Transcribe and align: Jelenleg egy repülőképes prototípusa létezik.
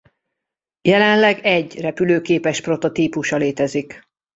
Jelenleg 0.81 1.39
egy 1.43 1.79
repülőképes 1.81 2.61
prototípusa 2.61 3.37
létezik. 3.37 4.03